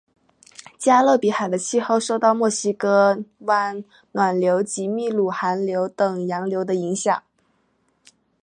[0.79, 7.21] 加勒比海的气候受到墨西哥湾暖流及秘鲁寒流等洋流的影响。